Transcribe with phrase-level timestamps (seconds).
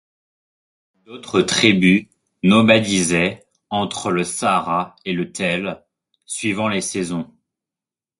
[1.05, 2.07] D'autres tribus
[2.41, 5.83] nomadisaient entre le Sahara et le Tell,
[6.25, 7.31] suivant les saisons.